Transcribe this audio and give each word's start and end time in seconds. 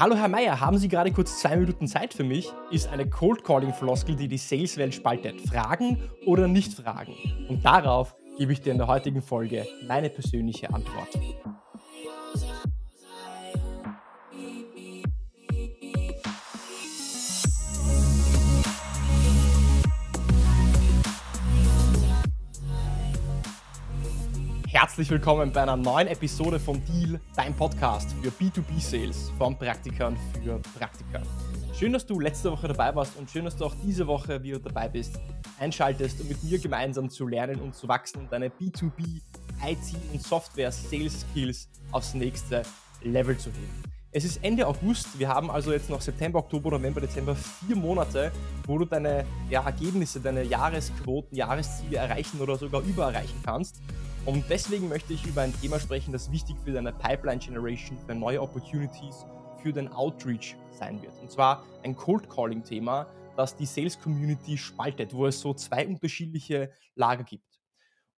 Hallo 0.00 0.16
Herr 0.16 0.28
Meier, 0.28 0.58
haben 0.58 0.78
Sie 0.78 0.88
gerade 0.88 1.12
kurz 1.12 1.40
zwei 1.40 1.58
Minuten 1.58 1.86
Zeit 1.86 2.14
für 2.14 2.24
mich? 2.24 2.50
Ist 2.70 2.88
eine 2.88 3.06
Cold 3.06 3.44
Calling 3.44 3.74
Floskel, 3.74 4.16
die 4.16 4.28
die 4.28 4.38
Saleswelt 4.38 4.94
spaltet. 4.94 5.42
Fragen 5.42 6.00
oder 6.24 6.48
nicht 6.48 6.72
fragen? 6.72 7.12
Und 7.50 7.66
darauf 7.66 8.16
gebe 8.38 8.50
ich 8.54 8.62
dir 8.62 8.72
in 8.72 8.78
der 8.78 8.86
heutigen 8.86 9.20
Folge 9.20 9.66
meine 9.86 10.08
persönliche 10.08 10.72
Antwort. 10.72 11.18
Herzlich 24.80 25.10
willkommen 25.10 25.52
bei 25.52 25.60
einer 25.60 25.76
neuen 25.76 26.08
Episode 26.08 26.58
von 26.58 26.82
Deal, 26.86 27.20
dein 27.36 27.54
Podcast 27.54 28.14
für 28.22 28.30
B2B-Sales 28.30 29.30
von 29.36 29.54
Praktikern 29.58 30.16
für 30.32 30.58
Praktiker. 30.78 31.20
Schön, 31.74 31.92
dass 31.92 32.06
du 32.06 32.18
letzte 32.18 32.50
Woche 32.50 32.68
dabei 32.68 32.94
warst 32.94 33.14
und 33.18 33.30
schön, 33.30 33.44
dass 33.44 33.54
du 33.58 33.66
auch 33.66 33.74
diese 33.84 34.06
Woche 34.06 34.42
wieder 34.42 34.58
dabei 34.58 34.88
bist, 34.88 35.20
einschaltest, 35.58 36.22
um 36.22 36.28
mit 36.28 36.42
mir 36.42 36.58
gemeinsam 36.58 37.10
zu 37.10 37.26
lernen 37.26 37.60
und 37.60 37.74
zu 37.74 37.88
wachsen 37.88 38.20
und 38.20 38.32
deine 38.32 38.48
B2B, 38.48 39.20
IT 39.62 39.96
und 40.14 40.22
Software 40.22 40.72
Sales 40.72 41.26
Skills 41.30 41.68
aufs 41.92 42.14
nächste 42.14 42.62
Level 43.02 43.36
zu 43.36 43.50
heben. 43.50 43.82
Es 44.12 44.24
ist 44.24 44.42
Ende 44.42 44.66
August, 44.66 45.18
wir 45.18 45.28
haben 45.28 45.50
also 45.50 45.72
jetzt 45.72 45.90
noch 45.90 46.00
September, 46.00 46.38
Oktober, 46.38 46.70
November, 46.70 47.02
Dezember 47.02 47.36
vier 47.36 47.76
Monate, 47.76 48.32
wo 48.66 48.78
du 48.78 48.86
deine 48.86 49.26
ja, 49.50 49.62
Ergebnisse, 49.62 50.20
deine 50.20 50.42
Jahresquoten, 50.42 51.36
Jahresziele 51.36 51.98
erreichen 51.98 52.40
oder 52.40 52.56
sogar 52.56 52.80
übererreichen 52.80 53.42
kannst. 53.44 53.82
Und 54.26 54.44
deswegen 54.50 54.88
möchte 54.88 55.14
ich 55.14 55.26
über 55.26 55.40
ein 55.40 55.60
Thema 55.60 55.80
sprechen, 55.80 56.12
das 56.12 56.30
wichtig 56.30 56.56
für 56.62 56.72
deine 56.72 56.92
Pipeline 56.92 57.38
Generation, 57.38 57.98
für 58.06 58.14
neue 58.14 58.42
Opportunities, 58.42 59.24
für 59.62 59.72
den 59.72 59.88
Outreach 59.88 60.56
sein 60.72 61.00
wird. 61.00 61.14
Und 61.22 61.30
zwar 61.30 61.64
ein 61.82 61.96
Cold 61.96 62.28
Calling 62.28 62.62
Thema, 62.62 63.06
das 63.36 63.56
die 63.56 63.64
Sales 63.64 63.98
Community 63.98 64.58
spaltet, 64.58 65.14
wo 65.14 65.26
es 65.26 65.40
so 65.40 65.54
zwei 65.54 65.86
unterschiedliche 65.86 66.70
Lager 66.94 67.24
gibt. 67.24 67.60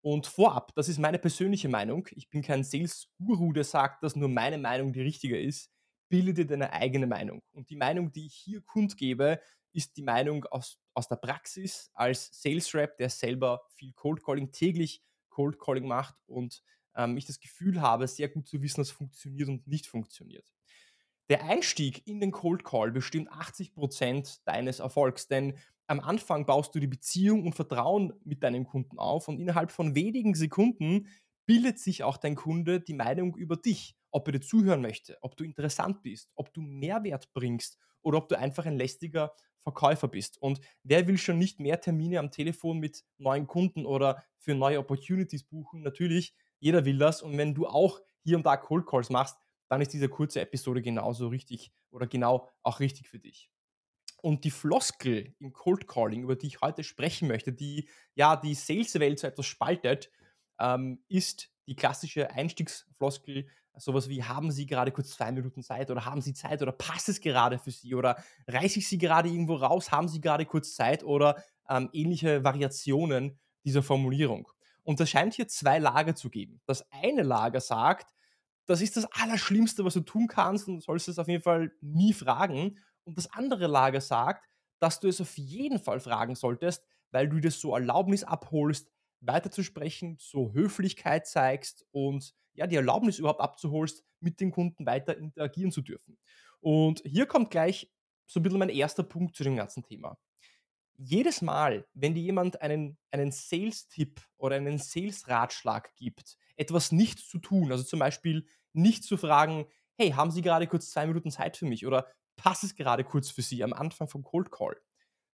Und 0.00 0.26
vorab, 0.26 0.74
das 0.74 0.88
ist 0.88 0.98
meine 0.98 1.20
persönliche 1.20 1.68
Meinung. 1.68 2.08
Ich 2.10 2.28
bin 2.28 2.42
kein 2.42 2.64
Sales-Guru, 2.64 3.52
der 3.52 3.64
sagt, 3.64 4.02
dass 4.02 4.16
nur 4.16 4.28
meine 4.28 4.58
Meinung 4.58 4.92
die 4.92 5.02
richtige 5.02 5.40
ist. 5.40 5.70
Bilde 6.08 6.34
dir 6.34 6.46
deine 6.46 6.72
eigene 6.72 7.06
Meinung. 7.06 7.42
Und 7.52 7.70
die 7.70 7.76
Meinung, 7.76 8.10
die 8.10 8.26
ich 8.26 8.34
hier 8.34 8.60
kundgebe, 8.62 9.40
ist 9.72 9.96
die 9.96 10.02
Meinung 10.02 10.44
aus, 10.46 10.80
aus 10.94 11.06
der 11.06 11.16
Praxis 11.16 11.90
als 11.94 12.28
Sales 12.32 12.74
Rep, 12.74 12.96
der 12.98 13.08
selber 13.08 13.62
viel 13.76 13.92
Cold 13.92 14.22
Calling 14.24 14.50
täglich 14.50 15.00
Cold 15.32 15.58
Calling 15.58 15.86
macht 15.86 16.14
und 16.26 16.62
ähm, 16.94 17.16
ich 17.16 17.26
das 17.26 17.40
Gefühl 17.40 17.80
habe, 17.80 18.06
sehr 18.06 18.28
gut 18.28 18.46
zu 18.46 18.62
wissen, 18.62 18.80
was 18.80 18.90
funktioniert 18.90 19.48
und 19.48 19.66
nicht 19.66 19.86
funktioniert. 19.86 20.52
Der 21.28 21.44
Einstieg 21.44 22.06
in 22.06 22.20
den 22.20 22.30
Cold 22.30 22.64
Call 22.64 22.92
bestimmt 22.92 23.32
80% 23.32 24.40
deines 24.44 24.80
Erfolgs, 24.80 25.28
denn 25.28 25.56
am 25.86 26.00
Anfang 26.00 26.46
baust 26.46 26.74
du 26.74 26.80
die 26.80 26.86
Beziehung 26.86 27.46
und 27.46 27.54
Vertrauen 27.54 28.12
mit 28.24 28.42
deinem 28.42 28.66
Kunden 28.66 28.98
auf 28.98 29.28
und 29.28 29.38
innerhalb 29.38 29.70
von 29.70 29.94
wenigen 29.94 30.34
Sekunden 30.34 31.08
bildet 31.46 31.78
sich 31.78 32.02
auch 32.02 32.18
dein 32.18 32.36
Kunde 32.36 32.80
die 32.80 32.94
Meinung 32.94 33.36
über 33.36 33.56
dich, 33.56 33.96
ob 34.10 34.28
er 34.28 34.32
dir 34.32 34.40
zuhören 34.40 34.82
möchte, 34.82 35.18
ob 35.22 35.36
du 35.36 35.44
interessant 35.44 36.02
bist, 36.02 36.30
ob 36.34 36.52
du 36.52 36.60
Mehrwert 36.60 37.32
bringst 37.32 37.78
oder 38.02 38.18
ob 38.18 38.28
du 38.28 38.38
einfach 38.38 38.66
ein 38.66 38.76
lästiger 38.76 39.34
Verkäufer 39.62 40.08
bist. 40.08 40.40
Und 40.40 40.60
wer 40.82 41.06
will 41.06 41.18
schon 41.18 41.38
nicht 41.38 41.60
mehr 41.60 41.80
Termine 41.80 42.18
am 42.18 42.30
Telefon 42.30 42.78
mit 42.78 43.04
neuen 43.18 43.46
Kunden 43.46 43.86
oder 43.86 44.24
für 44.36 44.54
neue 44.54 44.78
Opportunities 44.78 45.44
buchen? 45.44 45.82
Natürlich, 45.82 46.34
jeder 46.58 46.84
will 46.84 46.98
das. 46.98 47.22
Und 47.22 47.38
wenn 47.38 47.54
du 47.54 47.66
auch 47.66 48.00
hier 48.24 48.36
und 48.36 48.44
da 48.44 48.56
Cold 48.56 48.86
Calls 48.86 49.10
machst, 49.10 49.36
dann 49.68 49.80
ist 49.80 49.92
diese 49.92 50.08
kurze 50.08 50.40
Episode 50.40 50.82
genauso 50.82 51.28
richtig 51.28 51.72
oder 51.90 52.06
genau 52.06 52.48
auch 52.62 52.80
richtig 52.80 53.08
für 53.08 53.18
dich. 53.18 53.50
Und 54.20 54.44
die 54.44 54.50
Floskel 54.50 55.34
im 55.38 55.52
Cold 55.52 55.88
Calling, 55.88 56.22
über 56.22 56.36
die 56.36 56.46
ich 56.46 56.60
heute 56.60 56.84
sprechen 56.84 57.26
möchte, 57.26 57.52
die 57.52 57.88
ja 58.14 58.36
die 58.36 58.54
Sales-Welt 58.54 59.18
so 59.18 59.26
etwas 59.26 59.46
spaltet, 59.46 60.10
ähm, 60.60 61.02
ist 61.08 61.50
die 61.66 61.74
klassische 61.74 62.30
Einstiegsfloskel, 62.30 63.48
sowas 63.76 64.08
wie, 64.08 64.22
haben 64.22 64.50
Sie 64.50 64.66
gerade 64.66 64.92
kurz 64.92 65.10
zwei 65.10 65.32
Minuten 65.32 65.62
Zeit 65.62 65.90
oder 65.90 66.04
haben 66.04 66.20
Sie 66.20 66.34
Zeit 66.34 66.62
oder 66.62 66.72
passt 66.72 67.08
es 67.08 67.20
gerade 67.20 67.58
für 67.58 67.70
Sie 67.70 67.94
oder 67.94 68.22
reiße 68.46 68.78
ich 68.78 68.88
Sie 68.88 68.98
gerade 68.98 69.28
irgendwo 69.28 69.54
raus, 69.56 69.90
haben 69.90 70.08
Sie 70.08 70.20
gerade 70.20 70.44
kurz 70.44 70.74
Zeit 70.74 71.04
oder 71.04 71.42
ähm, 71.68 71.88
ähnliche 71.92 72.44
Variationen 72.44 73.38
dieser 73.64 73.82
Formulierung. 73.82 74.48
Und 74.82 75.00
es 75.00 75.10
scheint 75.10 75.34
hier 75.34 75.48
zwei 75.48 75.78
Lager 75.78 76.14
zu 76.14 76.28
geben. 76.28 76.60
Das 76.66 76.84
eine 76.90 77.22
Lager 77.22 77.60
sagt, 77.60 78.12
das 78.66 78.80
ist 78.80 78.96
das 78.96 79.06
Allerschlimmste, 79.12 79.84
was 79.84 79.94
du 79.94 80.00
tun 80.00 80.28
kannst 80.28 80.68
und 80.68 80.76
du 80.76 80.80
sollst 80.80 81.08
es 81.08 81.18
auf 81.18 81.28
jeden 81.28 81.42
Fall 81.42 81.72
nie 81.80 82.12
fragen. 82.12 82.78
Und 83.04 83.18
das 83.18 83.32
andere 83.32 83.66
Lager 83.66 84.00
sagt, 84.00 84.48
dass 84.78 85.00
du 85.00 85.08
es 85.08 85.20
auf 85.20 85.36
jeden 85.38 85.78
Fall 85.78 86.00
fragen 86.00 86.34
solltest, 86.34 86.84
weil 87.10 87.28
du 87.28 87.40
dir 87.40 87.50
so 87.50 87.74
Erlaubnis 87.74 88.24
abholst, 88.24 88.90
weiterzusprechen, 89.20 90.16
so 90.18 90.52
Höflichkeit 90.52 91.26
zeigst 91.26 91.86
und 91.92 92.34
ja, 92.54 92.66
die 92.66 92.76
Erlaubnis 92.76 93.18
überhaupt 93.18 93.40
abzuholst, 93.40 94.04
mit 94.20 94.40
dem 94.40 94.52
Kunden 94.52 94.86
weiter 94.86 95.16
interagieren 95.16 95.72
zu 95.72 95.82
dürfen. 95.82 96.18
Und 96.60 97.02
hier 97.04 97.26
kommt 97.26 97.50
gleich 97.50 97.92
so 98.26 98.40
ein 98.40 98.42
bisschen 98.42 98.58
mein 98.58 98.68
erster 98.68 99.02
Punkt 99.02 99.36
zu 99.36 99.44
dem 99.44 99.56
ganzen 99.56 99.82
Thema. 99.82 100.18
Jedes 100.96 101.42
Mal, 101.42 101.86
wenn 101.94 102.14
dir 102.14 102.22
jemand 102.22 102.60
einen, 102.60 102.98
einen 103.10 103.32
Sales-Tipp 103.32 104.20
oder 104.36 104.56
einen 104.56 104.78
Sales-Ratschlag 104.78 105.94
gibt, 105.96 106.36
etwas 106.56 106.92
nicht 106.92 107.18
zu 107.18 107.38
tun, 107.38 107.72
also 107.72 107.82
zum 107.82 107.98
Beispiel 107.98 108.46
nicht 108.72 109.04
zu 109.04 109.16
fragen, 109.16 109.66
hey, 109.98 110.10
haben 110.10 110.30
Sie 110.30 110.42
gerade 110.42 110.66
kurz 110.66 110.90
zwei 110.90 111.06
Minuten 111.06 111.30
Zeit 111.30 111.56
für 111.56 111.66
mich 111.66 111.86
oder 111.86 112.06
passt 112.36 112.64
es 112.64 112.74
gerade 112.74 113.04
kurz 113.04 113.30
für 113.30 113.42
Sie 113.42 113.64
am 113.64 113.72
Anfang 113.72 114.08
vom 114.08 114.22
Cold 114.22 114.50
Call, 114.50 114.76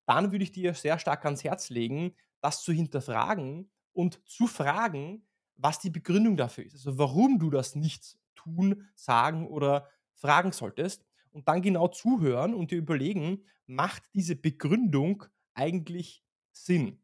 dann 0.07 0.33
würde 0.33 0.45
ich 0.45 0.53
dir 0.53 0.75
sehr 0.75 0.99
stark 0.99 1.25
ans 1.25 1.45
Herz 1.45 1.69
legen, 1.69 2.17
das 2.41 2.63
zu 2.63 2.73
hinterfragen 2.73 3.71
und 3.93 4.27
zu 4.27 4.47
fragen, 4.47 5.28
was 5.59 5.81
die 5.81 5.91
Begründung 5.91 6.37
dafür 6.37 6.65
ist. 6.65 6.75
Also 6.75 6.99
warum 6.99 7.39
du 7.39 7.51
das 7.51 7.75
nicht 7.75 8.17
tun, 8.35 8.89
sagen 8.95 9.47
oder 9.49 9.89
fragen 10.15 10.53
solltest. 10.53 11.05
Und 11.31 11.47
dann 11.49 11.63
genau 11.63 11.89
zuhören 11.89 12.55
und 12.55 12.71
dir 12.71 12.79
überlegen, 12.79 13.45
macht 13.67 14.03
diese 14.15 14.35
Begründung 14.35 15.25
eigentlich 15.55 16.25
Sinn? 16.53 17.01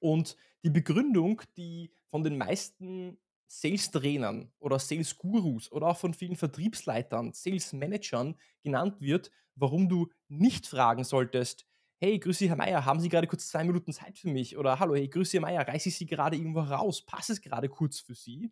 Und 0.00 0.36
die 0.64 0.70
Begründung, 0.70 1.42
die 1.56 1.92
von 2.08 2.24
den 2.24 2.38
meisten 2.38 3.18
Sales-Trainern 3.48 4.52
oder 4.58 4.78
Sales-Gurus 4.78 5.70
oder 5.70 5.88
auch 5.88 5.98
von 5.98 6.14
vielen 6.14 6.36
Vertriebsleitern, 6.36 7.32
Sales-Managern 7.32 8.36
genannt 8.62 9.00
wird, 9.00 9.30
warum 9.54 9.88
du 9.88 10.08
nicht 10.28 10.66
fragen 10.66 11.04
solltest, 11.04 11.66
hey, 12.02 12.18
grüß 12.18 12.36
Sie, 12.36 12.48
Herr 12.48 12.56
Meier, 12.56 12.84
haben 12.84 12.98
Sie 12.98 13.08
gerade 13.08 13.28
kurz 13.28 13.46
zwei 13.46 13.62
Minuten 13.62 13.92
Zeit 13.92 14.18
für 14.18 14.28
mich? 14.28 14.58
Oder 14.58 14.80
hallo, 14.80 14.96
hey, 14.96 15.06
grüß 15.06 15.30
Sie, 15.30 15.36
Herr 15.36 15.42
Meier, 15.42 15.68
reiße 15.68 15.88
ich 15.88 15.96
Sie 15.96 16.04
gerade 16.04 16.36
irgendwo 16.36 16.58
raus? 16.58 17.06
Passt 17.06 17.30
es 17.30 17.40
gerade 17.40 17.68
kurz 17.68 18.00
für 18.00 18.16
Sie? 18.16 18.50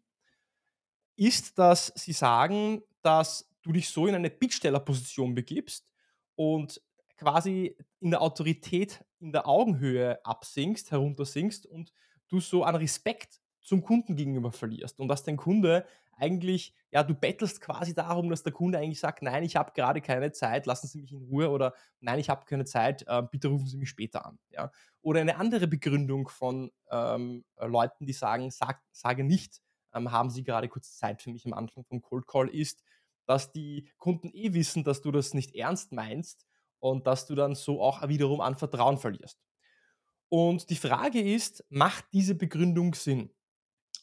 Ist, 1.16 1.59
dass 1.59 1.93
Sie 1.97 2.12
sagen, 2.12 2.81
dass 3.03 3.50
du 3.62 3.72
dich 3.72 3.89
so 3.89 4.06
in 4.06 4.15
eine 4.15 4.31
Bittstellerposition 4.31 5.34
begibst 5.34 5.93
und 6.37 6.81
quasi 7.16 7.77
in 7.99 8.12
der 8.12 8.22
Autorität, 8.22 9.05
in 9.19 9.33
der 9.33 9.49
Augenhöhe 9.49 10.25
absinkst, 10.25 10.93
heruntersinkst 10.93 11.66
und 11.66 11.93
du 12.28 12.39
so 12.39 12.62
an 12.62 12.77
Respekt 12.77 13.41
zum 13.60 13.83
Kunden 13.83 14.15
gegenüber 14.15 14.53
verlierst 14.53 15.00
und 15.00 15.09
dass 15.09 15.25
dein 15.25 15.37
Kunde 15.37 15.84
eigentlich, 16.21 16.75
ja, 16.91 17.03
du 17.03 17.15
bettelst 17.15 17.61
quasi 17.61 17.95
darum, 17.95 18.31
dass 18.31 18.43
der 18.43 18.53
Kunde 18.53 18.79
eigentlich 18.79 19.01
sagt, 19.01 19.23
nein, 19.23 19.43
ich 19.43 19.57
habe 19.57 19.73
gerade 19.75 20.01
keine 20.01 20.33
Zeit, 20.33 20.67
lassen 20.67 20.87
Sie 20.87 21.01
mich 21.01 21.13
in 21.13 21.19
Ruhe 21.19 21.51
oder 21.51 21.75
nein, 22.01 22.19
ich 22.19 22.29
habe 22.29 22.45
keine 22.45 22.65
Zeit, 22.65 23.05
äh, 23.07 23.23
bitte 23.23 23.49
rufen 23.49 23.67
Sie 23.67 23.77
mich 23.77 23.89
später 23.89 24.27
an. 24.27 24.39
Ja? 24.51 24.71
Oder 25.03 25.21
eine 25.21 25.37
andere 25.37 25.67
Begründung 25.67 26.29
von 26.29 26.71
ähm, 26.91 27.45
Leuten, 27.59 28.07
die 28.07 28.13
sagen, 28.13 28.51
sag, 28.51 28.83
sage 28.93 29.25
nicht, 29.25 29.61
ähm, 29.95 30.13
haben 30.13 30.31
Sie 30.31 30.43
gerade 30.43 30.69
kurz 30.69 30.97
Zeit 30.97 31.23
für 31.23 31.31
mich 31.31 31.47
am 31.47 31.55
Anfang 31.55 31.85
vom 31.85 32.03
Cold 32.03 32.27
Call, 32.27 32.49
ist, 32.49 32.83
dass 33.27 33.53
die 33.53 33.89
Kunden 33.99 34.31
eh 34.33 34.55
wissen, 34.55 34.84
dass 34.84 35.01
du 35.01 35.11
das 35.13 35.34
nicht 35.34 35.55
ernst 35.55 35.93
meinst 35.93 36.47
und 36.81 37.07
dass 37.07 37.27
du 37.27 37.34
dann 37.34 37.55
so 37.55 37.83
auch 37.83 38.07
wiederum 38.09 38.41
an 38.41 38.57
Vertrauen 38.57 38.99
verlierst. 38.99 39.39
Und 40.28 40.71
die 40.71 40.77
Frage 40.77 41.21
ist, 41.21 41.65
macht 41.71 42.05
diese 42.13 42.34
Begründung 42.34 42.95
Sinn? 42.95 43.31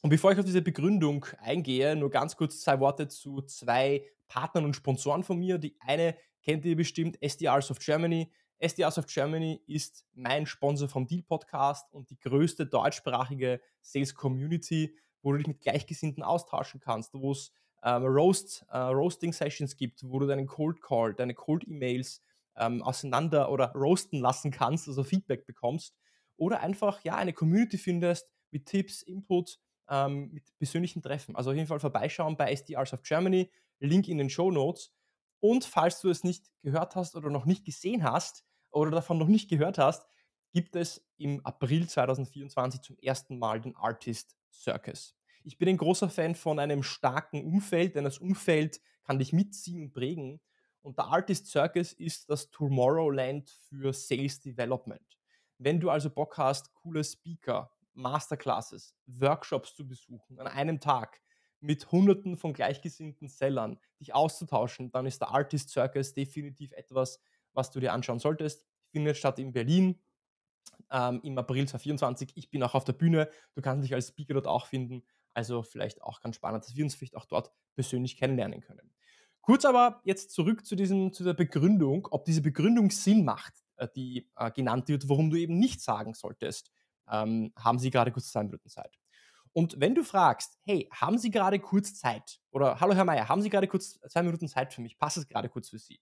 Und 0.01 0.09
bevor 0.09 0.31
ich 0.31 0.39
auf 0.39 0.45
diese 0.45 0.61
Begründung 0.61 1.25
eingehe, 1.39 1.95
nur 1.95 2.09
ganz 2.09 2.35
kurz 2.35 2.61
zwei 2.61 2.79
Worte 2.79 3.07
zu 3.07 3.41
zwei 3.41 4.03
Partnern 4.27 4.65
und 4.65 4.75
Sponsoren 4.75 5.23
von 5.23 5.37
mir. 5.37 5.57
Die 5.57 5.75
eine 5.79 6.15
kennt 6.43 6.65
ihr 6.65 6.75
bestimmt, 6.75 7.21
SDRs 7.21 7.71
of 7.71 7.79
Germany. 7.79 8.31
SDRs 8.59 8.97
of 8.97 9.05
Germany 9.05 9.61
ist 9.67 10.05
mein 10.13 10.45
Sponsor 10.45 10.89
vom 10.89 11.07
Deal 11.07 11.23
Podcast 11.23 11.91
und 11.93 12.09
die 12.09 12.19
größte 12.19 12.65
deutschsprachige 12.65 13.61
Sales 13.81 14.15
Community, 14.15 14.95
wo 15.21 15.31
du 15.31 15.37
dich 15.37 15.47
mit 15.47 15.61
Gleichgesinnten 15.61 16.23
austauschen 16.23 16.79
kannst, 16.79 17.13
wo 17.13 17.31
es 17.31 17.51
ähm, 17.83 18.03
Roast, 18.03 18.65
äh, 18.69 18.77
Roasting 18.77 19.33
Sessions 19.33 19.75
gibt, 19.77 20.01
wo 20.03 20.19
du 20.19 20.25
deinen 20.25 20.47
Cold 20.47 20.81
Call, 20.81 21.13
deine 21.13 21.35
Cold 21.35 21.67
Emails 21.67 22.23
ähm, 22.55 22.81
auseinander 22.81 23.51
oder 23.51 23.71
roasten 23.73 24.19
lassen 24.19 24.49
kannst, 24.51 24.87
also 24.87 25.03
Feedback 25.03 25.45
bekommst 25.45 25.95
oder 26.37 26.61
einfach 26.61 27.03
ja 27.03 27.15
eine 27.15 27.33
Community 27.33 27.77
findest 27.77 28.27
mit 28.51 28.65
Tipps, 28.65 29.03
Input 29.03 29.59
ähm, 29.89 30.31
mit 30.31 30.57
persönlichen 30.57 31.01
Treffen. 31.01 31.35
Also 31.35 31.51
auf 31.51 31.55
jeden 31.55 31.67
Fall 31.67 31.79
vorbeischauen 31.79 32.37
bei 32.37 32.51
SDRs 32.51 32.93
of 32.93 33.03
Germany, 33.03 33.51
Link 33.79 34.07
in 34.07 34.17
den 34.17 34.29
Show 34.29 34.51
Notes. 34.51 34.93
Und 35.39 35.65
falls 35.65 36.01
du 36.01 36.09
es 36.09 36.23
nicht 36.23 36.49
gehört 36.61 36.95
hast 36.95 37.15
oder 37.15 37.29
noch 37.29 37.45
nicht 37.45 37.65
gesehen 37.65 38.03
hast 38.03 38.43
oder 38.71 38.91
davon 38.91 39.17
noch 39.17 39.27
nicht 39.27 39.49
gehört 39.49 39.77
hast, 39.77 40.05
gibt 40.51 40.75
es 40.75 41.05
im 41.17 41.45
April 41.45 41.87
2024 41.87 42.81
zum 42.81 42.97
ersten 42.99 43.37
Mal 43.37 43.61
den 43.61 43.75
Artist 43.75 44.35
Circus. 44.51 45.15
Ich 45.43 45.57
bin 45.57 45.69
ein 45.69 45.77
großer 45.77 46.09
Fan 46.09 46.35
von 46.35 46.59
einem 46.59 46.83
starken 46.83 47.45
Umfeld, 47.45 47.95
denn 47.95 48.03
das 48.03 48.17
Umfeld 48.17 48.81
kann 49.03 49.19
dich 49.19 49.33
mitziehen 49.33 49.83
und 49.83 49.93
prägen. 49.93 50.41
Und 50.81 50.97
der 50.97 51.05
Artist 51.05 51.47
Circus 51.47 51.93
ist 51.93 52.29
das 52.29 52.49
Tomorrowland 52.49 53.49
für 53.69 53.93
Sales 53.93 54.41
Development. 54.41 55.17
Wenn 55.57 55.79
du 55.79 55.89
also 55.89 56.09
Bock 56.09 56.37
hast, 56.37 56.73
coole 56.73 57.03
Speaker, 57.03 57.71
Masterclasses, 57.97 58.95
Workshops 59.05 59.75
zu 59.75 59.87
besuchen 59.87 60.39
an 60.39 60.47
einem 60.47 60.79
Tag 60.79 61.21
mit 61.59 61.91
hunderten 61.91 62.37
von 62.37 62.53
gleichgesinnten 62.53 63.27
Sellern, 63.27 63.79
dich 63.99 64.13
auszutauschen, 64.13 64.91
dann 64.91 65.05
ist 65.05 65.21
der 65.21 65.29
Artist 65.29 65.69
Circus 65.69 66.13
definitiv 66.13 66.71
etwas, 66.73 67.19
was 67.53 67.71
du 67.71 67.79
dir 67.79 67.93
anschauen 67.93 68.19
solltest. 68.19 68.65
Findet 68.91 69.17
statt 69.17 69.39
in 69.39 69.51
Berlin 69.51 69.99
ähm, 70.91 71.19
im 71.23 71.37
April 71.37 71.67
2024. 71.67 72.31
Ich 72.35 72.49
bin 72.49 72.63
auch 72.63 72.75
auf 72.75 72.83
der 72.83 72.93
Bühne. 72.93 73.29
Du 73.55 73.61
kannst 73.61 73.83
dich 73.83 73.93
als 73.93 74.09
Speaker 74.09 74.35
dort 74.35 74.47
auch 74.47 74.67
finden. 74.67 75.03
Also 75.33 75.63
vielleicht 75.63 76.01
auch 76.01 76.21
ganz 76.21 76.35
spannend, 76.35 76.63
dass 76.63 76.75
wir 76.75 76.83
uns 76.83 76.95
vielleicht 76.95 77.15
auch 77.15 77.25
dort 77.25 77.51
persönlich 77.75 78.17
kennenlernen 78.17 78.61
können. 78.61 78.91
Kurz 79.41 79.65
aber 79.65 80.01
jetzt 80.03 80.31
zurück 80.31 80.65
zu, 80.65 80.75
diesem, 80.75 81.13
zu 81.13 81.23
der 81.23 81.33
Begründung, 81.33 82.07
ob 82.11 82.25
diese 82.25 82.41
Begründung 82.41 82.91
Sinn 82.91 83.23
macht, 83.23 83.53
äh, 83.77 83.87
die 83.95 84.29
äh, 84.35 84.51
genannt 84.51 84.87
wird, 84.87 85.09
warum 85.09 85.29
du 85.29 85.37
eben 85.37 85.57
nicht 85.57 85.81
sagen 85.81 86.13
solltest, 86.13 86.71
ähm, 87.11 87.51
haben 87.57 87.79
Sie 87.79 87.89
gerade 87.89 88.11
kurz 88.11 88.31
zwei 88.31 88.43
Minuten 88.43 88.69
Zeit. 88.69 88.97
Und 89.53 89.79
wenn 89.79 89.95
du 89.95 90.03
fragst, 90.03 90.59
hey, 90.65 90.87
haben 90.93 91.17
Sie 91.17 91.31
gerade 91.31 91.59
kurz 91.59 91.95
Zeit? 91.95 92.39
Oder 92.51 92.79
hallo 92.79 92.93
Herr 92.93 93.05
Meier, 93.05 93.27
haben 93.27 93.41
Sie 93.41 93.49
gerade 93.49 93.67
kurz 93.67 93.99
zwei 94.07 94.23
Minuten 94.23 94.47
Zeit 94.47 94.73
für 94.73 94.81
mich? 94.81 94.97
Passt 94.97 95.17
es 95.17 95.27
gerade 95.27 95.49
kurz 95.49 95.69
für 95.69 95.79
Sie? 95.79 95.99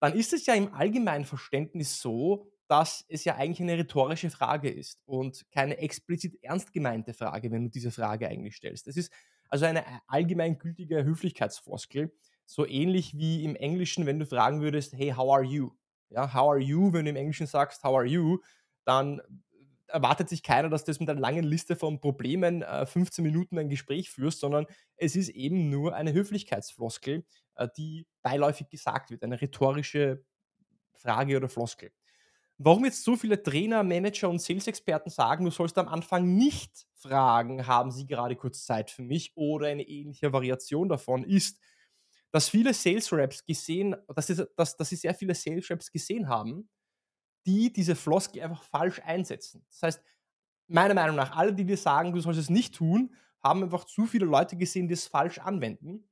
Dann 0.00 0.12
ist 0.14 0.32
es 0.32 0.46
ja 0.46 0.54
im 0.54 0.72
allgemeinen 0.72 1.24
Verständnis 1.24 2.00
so, 2.00 2.52
dass 2.68 3.04
es 3.08 3.24
ja 3.24 3.36
eigentlich 3.36 3.60
eine 3.60 3.78
rhetorische 3.78 4.30
Frage 4.30 4.70
ist 4.70 5.02
und 5.06 5.44
keine 5.50 5.78
explizit 5.78 6.38
ernst 6.42 6.72
gemeinte 6.72 7.14
Frage, 7.14 7.50
wenn 7.50 7.64
du 7.64 7.70
diese 7.70 7.90
Frage 7.90 8.28
eigentlich 8.28 8.56
stellst. 8.56 8.86
Es 8.86 8.96
ist 8.96 9.12
also 9.48 9.66
eine 9.66 9.84
allgemeingültige 10.06 11.04
Höflichkeitsfloskel, 11.04 12.12
so 12.46 12.66
ähnlich 12.66 13.16
wie 13.16 13.44
im 13.44 13.56
Englischen, 13.56 14.06
wenn 14.06 14.18
du 14.18 14.26
fragen 14.26 14.60
würdest, 14.60 14.92
hey, 14.94 15.10
how 15.10 15.32
are 15.32 15.44
you? 15.44 15.72
Ja, 16.10 16.32
how 16.32 16.50
are 16.50 16.60
you, 16.60 16.92
wenn 16.92 17.04
du 17.04 17.10
im 17.10 17.16
Englischen 17.16 17.46
sagst, 17.46 17.82
how 17.82 17.96
are 17.96 18.06
you, 18.06 18.38
dann 18.84 19.20
erwartet 19.88 20.28
sich 20.28 20.42
keiner, 20.42 20.68
dass 20.68 20.84
du 20.84 20.90
das 20.90 21.00
mit 21.00 21.08
einer 21.10 21.20
langen 21.20 21.44
Liste 21.44 21.76
von 21.76 22.00
Problemen 22.00 22.62
äh, 22.62 22.86
15 22.86 23.22
Minuten 23.22 23.58
ein 23.58 23.68
Gespräch 23.68 24.10
führst, 24.10 24.40
sondern 24.40 24.66
es 24.96 25.16
ist 25.16 25.28
eben 25.30 25.70
nur 25.70 25.94
eine 25.94 26.12
Höflichkeitsfloskel, 26.12 27.24
äh, 27.56 27.68
die 27.76 28.06
beiläufig 28.22 28.68
gesagt 28.68 29.10
wird, 29.10 29.22
eine 29.22 29.40
rhetorische 29.40 30.24
Frage 30.94 31.36
oder 31.36 31.48
Floskel. 31.48 31.92
Warum 32.56 32.84
jetzt 32.84 33.02
so 33.02 33.16
viele 33.16 33.42
Trainer, 33.42 33.82
Manager 33.82 34.30
und 34.30 34.40
Sales-Experten 34.40 35.10
sagen, 35.10 35.44
du 35.44 35.50
sollst 35.50 35.76
am 35.76 35.88
Anfang 35.88 36.36
nicht 36.36 36.86
fragen, 36.94 37.66
haben 37.66 37.90
sie 37.90 38.06
gerade 38.06 38.36
kurz 38.36 38.64
Zeit 38.64 38.90
für 38.90 39.02
mich 39.02 39.32
oder 39.34 39.66
eine 39.66 39.82
ähnliche 39.82 40.32
Variation 40.32 40.88
davon, 40.88 41.24
ist, 41.24 41.58
dass 42.30 42.48
viele 42.48 42.72
Sales 42.72 43.12
Reps 43.12 43.44
gesehen, 43.44 43.96
dass, 44.08 44.30
es, 44.30 44.46
dass, 44.56 44.76
dass 44.76 44.88
sie 44.88 44.96
sehr 44.96 45.14
viele 45.14 45.34
Sales 45.34 45.68
Reps 45.68 45.90
gesehen 45.90 46.28
haben, 46.28 46.68
die 47.46 47.72
diese 47.72 47.94
Floskel 47.94 48.42
einfach 48.42 48.62
falsch 48.62 49.00
einsetzen. 49.04 49.64
Das 49.70 49.82
heißt, 49.82 50.02
meiner 50.66 50.94
Meinung 50.94 51.16
nach, 51.16 51.36
alle, 51.36 51.52
die 51.52 51.64
dir 51.64 51.76
sagen, 51.76 52.12
du 52.12 52.20
sollst 52.20 52.40
es 52.40 52.50
nicht 52.50 52.74
tun, 52.74 53.14
haben 53.42 53.62
einfach 53.62 53.84
zu 53.84 54.06
viele 54.06 54.26
Leute 54.26 54.56
gesehen, 54.56 54.88
die 54.88 54.94
es 54.94 55.06
falsch 55.06 55.38
anwenden. 55.38 56.08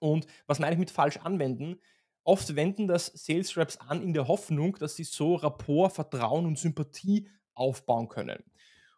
Und 0.00 0.26
was 0.46 0.58
meine 0.58 0.72
ich 0.72 0.78
mit 0.78 0.90
falsch 0.90 1.18
anwenden? 1.18 1.78
Oft 2.24 2.54
wenden 2.56 2.88
das 2.88 3.06
Sales 3.06 3.56
Reps 3.56 3.76
an 3.78 4.02
in 4.02 4.14
der 4.14 4.28
Hoffnung, 4.28 4.76
dass 4.78 4.96
sie 4.96 5.04
so 5.04 5.34
Rapport, 5.34 5.92
Vertrauen 5.92 6.46
und 6.46 6.58
Sympathie 6.58 7.28
aufbauen 7.54 8.08
können. 8.08 8.42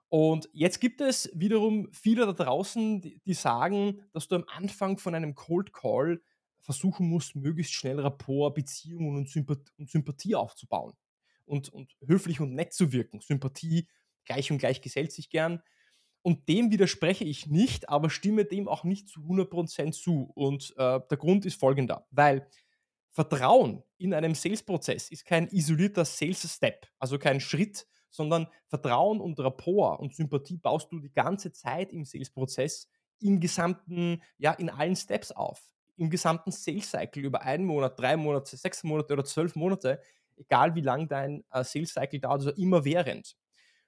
Und 0.09 0.49
jetzt 0.53 0.81
gibt 0.81 1.01
es 1.01 1.31
wiederum 1.35 1.89
viele 1.93 2.27
da 2.27 2.33
draußen, 2.33 3.01
die, 3.01 3.35
sagen, 3.35 4.03
dass 4.13 4.29
du 4.29 4.37
am 4.37 4.45
Anfang 4.47 4.99
von 4.99 5.15
einem 5.15 5.35
Cold 5.35 5.73
Call 5.73 6.23
versuchen 6.61 7.09
musst, 7.09 7.35
möglichst 7.35 7.75
schnell 7.75 7.99
Rapport, 7.99 8.55
Beziehungen 8.55 9.17
und 9.17 9.29
Sympathie 9.89 10.37
aufzubauen 10.37 10.95
und, 11.47 11.69
und 11.69 11.97
höflich 12.07 12.41
und 12.41 12.55
nett 12.55 12.73
zu 12.73 12.93
wirken. 12.93 13.21
Sympathie, 13.21 13.89
gleich 14.25 14.51
und 14.51 14.59
gleich 14.59 14.81
gesellt 14.81 15.13
sich 15.13 15.31
gern. 15.31 15.63
Und 16.23 16.49
dem 16.49 16.71
widerspreche 16.71 17.25
ich 17.25 17.47
nicht, 17.47 17.89
aber 17.89 18.09
stimme 18.09 18.47
dem 18.47 18.67
auch 18.67 18.85
nicht 18.85 19.09
zu 19.09 19.21
100% 19.21 19.93
zu. 19.93 20.31
Und 20.35 20.73
äh, 20.79 21.01
der 21.11 21.19
Grund 21.19 21.45
ist 21.45 21.61
folgender, 21.61 22.07
weil 22.11 22.49
Vertrauen 23.11 23.85
in 23.99 24.15
einem 24.15 24.35
Sales-Prozess 24.35 25.11
ist 25.11 25.25
kein 25.25 25.49
isolierter 25.49 26.05
Sales-Step, 26.05 26.89
also 26.99 27.19
kein 27.19 27.41
Schritt, 27.41 27.87
sondern 28.11 28.49
Vertrauen 28.67 29.21
und 29.21 29.39
Rapport 29.39 30.01
und 30.01 30.15
Sympathie 30.15 30.57
baust 30.57 30.91
du 30.91 30.99
die 30.99 31.13
ganze 31.13 31.53
Zeit 31.53 31.93
im 31.93 32.05
Sales-Prozess 32.05 32.89
im 33.21 33.39
gesamten, 33.39 34.23
ja, 34.39 34.53
in 34.53 34.71
allen 34.71 34.97
Steps 34.97 35.31
auf. 35.31 35.63
Im 35.97 36.11
gesamten 36.11 36.51
Sales-Cycle 36.51 37.25
über 37.25 37.43
einen 37.43 37.65
Monat, 37.65 37.99
drei 37.99 38.17
Monate, 38.17 38.57
sechs 38.57 38.83
Monate 38.83 39.13
oder 39.13 39.25
zwölf 39.25 39.55
Monate 39.55 40.01
egal 40.37 40.75
wie 40.75 40.81
lang 40.81 41.09
dein 41.09 41.45
äh, 41.51 41.65
Sales 41.65 41.93
Cycle 41.93 42.21
dauert, 42.21 42.41
also 42.41 42.51
immer 42.53 42.85
während. 42.85 43.37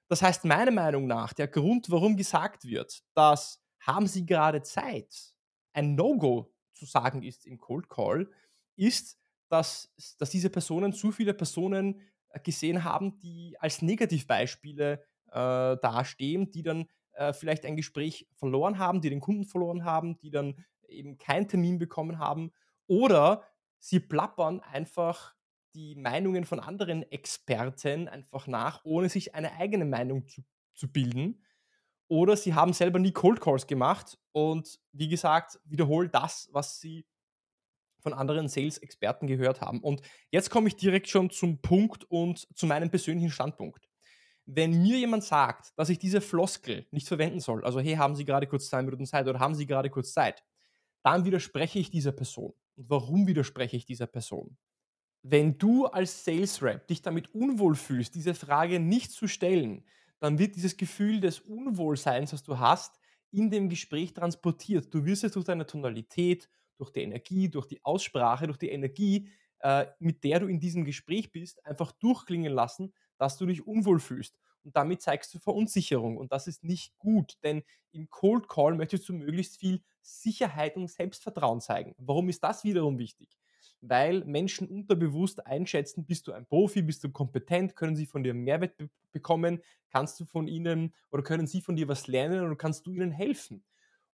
Das 0.07 0.21
heißt, 0.21 0.45
meiner 0.45 0.71
Meinung 0.71 1.07
nach, 1.07 1.33
der 1.33 1.47
Grund, 1.47 1.89
warum 1.89 2.15
gesagt 2.15 2.63
wird, 2.65 3.01
dass 3.13 3.61
haben 3.79 4.07
Sie 4.07 4.25
gerade 4.25 4.61
Zeit, 4.61 5.33
ein 5.73 5.95
No-Go 5.95 6.53
zu 6.73 6.85
sagen 6.85 7.23
ist 7.23 7.45
im 7.45 7.57
Cold 7.57 7.89
Call, 7.89 8.29
ist, 8.75 9.17
dass, 9.49 9.93
dass 10.17 10.29
diese 10.29 10.49
Personen 10.49 10.93
zu 10.93 11.11
viele 11.11 11.33
Personen 11.33 12.01
äh, 12.29 12.39
gesehen 12.39 12.83
haben, 12.83 13.17
die 13.19 13.55
als 13.59 13.81
Negativbeispiele 13.81 15.03
äh, 15.27 15.77
dastehen, 15.77 16.51
die 16.51 16.63
dann 16.63 16.87
äh, 17.13 17.33
vielleicht 17.33 17.65
ein 17.65 17.75
Gespräch 17.75 18.27
verloren 18.35 18.77
haben, 18.77 19.01
die 19.01 19.09
den 19.09 19.21
Kunden 19.21 19.45
verloren 19.45 19.83
haben, 19.83 20.17
die 20.17 20.31
dann 20.31 20.65
eben 20.87 21.17
keinen 21.17 21.47
Termin 21.47 21.79
bekommen 21.79 22.19
haben 22.19 22.51
oder 22.87 23.43
sie 23.79 23.99
plappern 23.99 24.61
einfach 24.61 25.35
die 25.77 25.95
Meinungen 25.95 26.43
von 26.43 26.59
anderen 26.59 27.03
Experten 27.11 28.07
einfach 28.07 28.47
nach, 28.47 28.83
ohne 28.83 29.09
sich 29.09 29.35
eine 29.35 29.53
eigene 29.53 29.85
Meinung 29.85 30.27
zu, 30.27 30.41
zu 30.73 30.91
bilden. 30.91 31.45
Oder 32.07 32.35
sie 32.35 32.55
haben 32.55 32.73
selber 32.73 32.97
nie 32.97 33.11
Cold 33.11 33.39
Calls 33.39 33.67
gemacht 33.67 34.17
und 34.31 34.79
wie 34.91 35.07
gesagt, 35.07 35.59
wiederholen 35.65 36.09
das, 36.11 36.49
was 36.51 36.79
sie 36.79 37.05
von 37.99 38.13
anderen 38.13 38.47
Sales-Experten 38.47 39.27
gehört 39.27 39.61
haben. 39.61 39.81
Und 39.81 40.01
jetzt 40.31 40.49
komme 40.49 40.67
ich 40.67 40.77
direkt 40.77 41.09
schon 41.09 41.29
zum 41.29 41.61
Punkt 41.61 42.05
und 42.05 42.47
zu 42.57 42.65
meinem 42.65 42.89
persönlichen 42.89 43.29
Standpunkt. 43.29 43.87
Wenn 44.45 44.81
mir 44.81 44.97
jemand 44.97 45.25
sagt, 45.25 45.77
dass 45.77 45.89
ich 45.89 45.99
diese 45.99 46.21
Floskel 46.21 46.87
nicht 46.89 47.07
verwenden 47.07 47.39
soll, 47.39 47.63
also 47.65 47.79
hey, 47.79 47.95
haben 47.95 48.15
Sie 48.15 48.25
gerade 48.25 48.47
kurz 48.47 48.69
zwei 48.69 48.81
Minuten 48.81 49.05
Zeit 49.05 49.27
oder 49.27 49.39
haben 49.39 49.53
Sie 49.53 49.67
gerade 49.67 49.89
kurz 49.91 50.13
Zeit, 50.13 50.43
dann 51.03 51.25
widerspreche 51.25 51.77
ich 51.77 51.91
dieser 51.91 52.13
Person. 52.13 52.53
Und 52.75 52.89
warum 52.89 53.27
widerspreche 53.27 53.75
ich 53.75 53.85
dieser 53.85 54.07
Person? 54.07 54.57
Wenn 55.23 55.57
du 55.57 55.85
als 55.87 56.23
Sales 56.23 56.61
Rep 56.61 56.87
dich 56.87 57.01
damit 57.01 57.33
unwohl 57.33 57.75
fühlst, 57.75 58.15
diese 58.15 58.33
Frage 58.33 58.79
nicht 58.79 59.11
zu 59.11 59.27
stellen, 59.27 59.83
dann 60.19 60.39
wird 60.39 60.55
dieses 60.55 60.77
Gefühl 60.77 61.19
des 61.19 61.39
Unwohlseins, 61.39 62.31
das 62.31 62.43
du 62.43 62.59
hast, 62.59 62.99
in 63.31 63.49
dem 63.51 63.69
Gespräch 63.69 64.13
transportiert. 64.13 64.93
Du 64.93 65.05
wirst 65.05 65.23
es 65.23 65.33
durch 65.33 65.45
deine 65.45 65.65
Tonalität, 65.65 66.49
durch 66.77 66.91
die 66.91 67.01
Energie, 67.01 67.49
durch 67.49 67.67
die 67.67 67.83
Aussprache, 67.83 68.47
durch 68.47 68.57
die 68.57 68.69
Energie, 68.69 69.29
äh, 69.59 69.87
mit 69.99 70.23
der 70.23 70.39
du 70.39 70.47
in 70.47 70.59
diesem 70.59 70.85
Gespräch 70.85 71.31
bist, 71.31 71.65
einfach 71.65 71.91
durchklingen 71.91 72.53
lassen, 72.53 72.93
dass 73.17 73.37
du 73.37 73.45
dich 73.45 73.65
unwohl 73.67 73.99
fühlst. 73.99 74.39
Und 74.63 74.75
damit 74.75 75.01
zeigst 75.01 75.33
du 75.33 75.39
Verunsicherung. 75.39 76.17
Und 76.17 76.31
das 76.31 76.47
ist 76.47 76.63
nicht 76.63 76.97
gut, 76.97 77.37
denn 77.43 77.63
im 77.91 78.09
Cold 78.09 78.47
Call 78.47 78.75
möchtest 78.75 79.07
du 79.09 79.13
möglichst 79.13 79.57
viel 79.57 79.81
Sicherheit 80.01 80.75
und 80.77 80.89
Selbstvertrauen 80.89 81.61
zeigen. 81.61 81.95
Warum 81.97 82.29
ist 82.29 82.43
das 82.43 82.63
wiederum 82.63 82.97
wichtig? 82.99 83.37
Weil 83.81 84.23
Menschen 84.25 84.67
unterbewusst 84.67 85.45
einschätzen, 85.45 86.05
bist 86.05 86.27
du 86.27 86.33
ein 86.33 86.45
Profi, 86.45 86.81
bist 86.81 87.03
du 87.03 87.09
kompetent, 87.11 87.75
können 87.75 87.95
sie 87.95 88.05
von 88.05 88.23
dir 88.23 88.33
Mehrwert 88.33 88.77
be 88.77 88.89
bekommen, 89.13 89.61
kannst 89.89 90.19
du 90.19 90.25
von 90.25 90.47
ihnen 90.47 90.93
oder 91.11 91.23
können 91.23 91.47
sie 91.47 91.61
von 91.61 91.75
dir 91.75 91.87
was 91.87 92.07
lernen 92.07 92.45
oder 92.45 92.55
kannst 92.55 92.85
du 92.85 92.91
ihnen 92.93 93.11
helfen. 93.11 93.63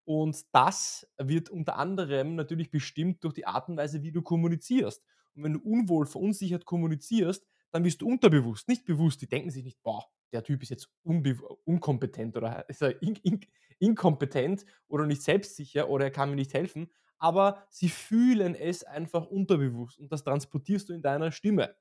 Und 0.05 0.45
das 0.53 1.09
wird 1.19 1.51
unter 1.51 1.77
anderem 1.77 2.35
natürlich 2.35 2.71
bestimmt 2.71 3.23
durch 3.25 3.35
die 3.35 3.47
Art 3.47 3.69
und 3.69 3.77
Weise, 3.77 4.03
wie 4.03 4.13
du 4.13 4.23
kommunizierst. 4.23 5.03
Und 5.35 5.45
wenn 5.45 5.55
du 5.55 5.61
unwohl, 5.61 6.07
verunsichert 6.07 6.67
kommunizierst, 6.67 7.47
dann 7.71 7.85
bist 7.85 8.03
du 8.03 8.09
unterbewusst, 8.09 8.69
nicht 8.69 8.85
bewusst. 8.85 9.23
Die 9.23 9.29
denken 9.29 9.51
sich 9.51 9.65
nicht, 9.65 9.83
boah, 9.83 10.07
der 10.33 10.43
Typ 10.43 10.63
ist 10.63 10.71
jetzt 10.71 10.91
unkompetent 11.05 12.37
oder 12.37 12.69
ist 12.69 12.83
er 12.83 13.01
in 13.03 13.17
in 13.17 13.41
inkompetent 13.79 14.65
oder 14.89 15.07
nicht 15.07 15.23
selbstsicher 15.23 15.89
oder 15.89 16.05
er 16.07 16.11
kann 16.13 16.31
mir 16.31 16.37
nicht 16.37 16.55
helfen, 16.55 16.89
aber 17.19 17.67
sie 17.69 17.89
fühlen 17.89 18.55
es 18.55 18.85
einfach 18.85 19.27
unterbewusst 19.27 19.99
und 19.99 20.13
das 20.13 20.23
transportierst 20.25 20.89
du 20.89 20.93
in 20.93 21.03
deiner 21.03 21.33
Stimme. 21.33 21.75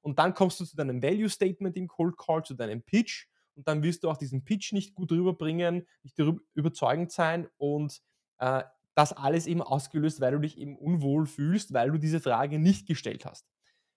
Und 0.00 0.18
dann 0.18 0.34
kommst 0.34 0.60
du 0.60 0.64
zu 0.64 0.76
deinem 0.76 1.02
Value 1.02 1.28
Statement 1.28 1.76
im 1.76 1.88
Cold 1.88 2.16
Call, 2.16 2.44
zu 2.44 2.54
deinem 2.54 2.82
Pitch 2.82 3.26
und 3.54 3.66
dann 3.66 3.82
wirst 3.82 4.04
du 4.04 4.10
auch 4.10 4.16
diesen 4.18 4.44
Pitch 4.44 4.72
nicht 4.72 4.94
gut 4.94 5.10
rüberbringen, 5.12 5.86
nicht 6.02 6.18
überzeugend 6.54 7.10
sein 7.10 7.48
und 7.56 8.00
äh, 8.38 8.62
das 8.94 9.12
alles 9.12 9.46
eben 9.46 9.62
ausgelöst, 9.62 10.20
weil 10.20 10.32
du 10.32 10.40
dich 10.40 10.58
eben 10.58 10.76
unwohl 10.78 11.26
fühlst, 11.26 11.72
weil 11.72 11.90
du 11.90 11.98
diese 11.98 12.20
Frage 12.20 12.58
nicht 12.58 12.86
gestellt 12.86 13.26
hast. 13.26 13.46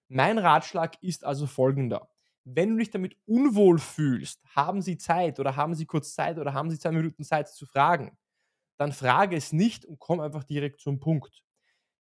Mein 0.08 0.38
Ratschlag 0.38 1.02
ist 1.02 1.24
also 1.24 1.46
folgender. 1.48 2.10
Wenn 2.46 2.72
du 2.72 2.78
dich 2.78 2.90
damit 2.92 3.16
unwohl 3.26 3.80
fühlst, 3.80 4.42
haben 4.56 4.82
Sie 4.82 4.98
Zeit 4.98 5.40
oder 5.40 5.56
haben 5.56 5.76
Sie 5.76 5.86
kurz 5.86 6.14
Zeit 6.14 6.38
oder 6.40 6.54
haben 6.54 6.70
Sie 6.70 6.80
zwei 6.80 6.92
Minuten 6.92 7.24
Zeit 7.24 7.50
zu 7.50 7.66
fragen, 7.66 8.18
dann 8.78 8.94
frage 8.94 9.36
es 9.36 9.54
nicht 9.54 9.86
und 9.86 10.00
komm 10.00 10.20
einfach 10.20 10.44
direkt 10.44 10.82
zum 10.82 11.00
Punkt. 11.00 11.44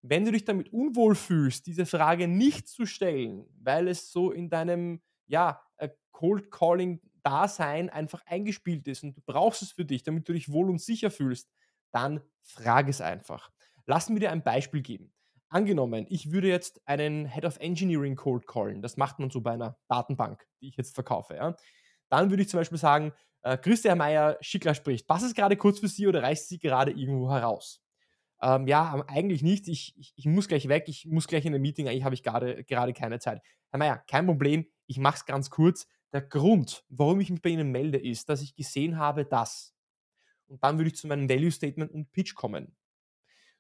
Wenn 0.01 0.25
du 0.25 0.31
dich 0.31 0.45
damit 0.45 0.71
unwohl 0.71 1.15
fühlst, 1.15 1.67
diese 1.67 1.85
Frage 1.85 2.27
nicht 2.27 2.67
zu 2.69 2.85
stellen, 2.85 3.45
weil 3.61 3.87
es 3.87 4.11
so 4.11 4.31
in 4.31 4.49
deinem 4.49 5.01
ja, 5.27 5.61
äh, 5.77 5.89
Cold 6.11 6.51
Calling 6.51 7.01
Dasein 7.23 7.89
einfach 7.89 8.25
eingespielt 8.25 8.87
ist 8.87 9.03
und 9.03 9.17
du 9.17 9.21
brauchst 9.25 9.61
es 9.61 9.71
für 9.73 9.85
dich, 9.85 10.03
damit 10.03 10.27
du 10.29 10.33
dich 10.33 10.51
wohl 10.51 10.69
und 10.69 10.81
sicher 10.81 11.11
fühlst, 11.11 11.49
dann 11.91 12.21
frag 12.41 12.87
es 12.87 13.01
einfach. 13.01 13.51
Lass 13.85 14.09
mir 14.09 14.19
dir 14.19 14.31
ein 14.31 14.43
Beispiel 14.43 14.81
geben. 14.81 15.11
Angenommen, 15.49 16.05
ich 16.09 16.31
würde 16.31 16.47
jetzt 16.47 16.79
einen 16.85 17.25
Head 17.25 17.43
of 17.43 17.57
Engineering 17.59 18.15
Cold 18.15 18.45
callen. 18.45 18.81
Das 18.81 18.97
macht 18.97 19.19
man 19.19 19.31
so 19.31 19.41
bei 19.41 19.51
einer 19.51 19.77
Datenbank, 19.87 20.45
die 20.61 20.69
ich 20.69 20.77
jetzt 20.77 20.93
verkaufe. 20.93 21.35
Ja? 21.35 21.55
Dann 22.09 22.29
würde 22.29 22.43
ich 22.43 22.49
zum 22.49 22.59
Beispiel 22.59 22.77
sagen, 22.77 23.13
äh, 23.41 23.57
Herr 23.57 23.95
Meier, 23.95 24.37
Schickler 24.41 24.75
spricht. 24.75 25.09
Was 25.09 25.23
ist 25.23 25.35
gerade 25.35 25.57
kurz 25.57 25.79
für 25.79 25.87
Sie 25.87 26.07
oder 26.07 26.21
reißt 26.21 26.49
Sie 26.49 26.59
gerade 26.59 26.91
irgendwo 26.91 27.31
heraus? 27.31 27.81
Ähm, 28.41 28.67
ja, 28.67 29.03
eigentlich 29.07 29.41
nicht. 29.41 29.67
Ich, 29.67 29.97
ich, 29.97 30.13
ich, 30.15 30.25
muss 30.25 30.47
gleich 30.47 30.67
weg. 30.67 30.85
Ich 30.87 31.05
muss 31.05 31.27
gleich 31.27 31.45
in 31.45 31.55
ein 31.55 31.61
Meeting. 31.61 31.87
Eigentlich 31.87 32.03
habe 32.03 32.15
ich 32.15 32.23
gerade, 32.23 32.63
gerade 32.63 32.93
keine 32.93 33.19
Zeit. 33.19 33.41
Herr 33.71 33.79
Meier, 33.79 34.03
kein 34.07 34.25
Problem. 34.25 34.65
Ich 34.87 34.97
mache 34.97 35.17
es 35.17 35.25
ganz 35.25 35.49
kurz. 35.49 35.87
Der 36.13 36.21
Grund, 36.21 36.83
warum 36.89 37.19
ich 37.19 37.29
mich 37.29 37.41
bei 37.41 37.49
Ihnen 37.49 37.71
melde, 37.71 37.97
ist, 37.97 38.29
dass 38.29 38.41
ich 38.41 38.55
gesehen 38.55 38.97
habe, 38.97 39.25
dass. 39.25 39.73
Und 40.47 40.63
dann 40.63 40.77
würde 40.77 40.89
ich 40.89 40.95
zu 40.95 41.07
meinem 41.07 41.29
Value 41.29 41.51
Statement 41.51 41.91
und 41.91 42.11
Pitch 42.11 42.33
kommen. 42.33 42.75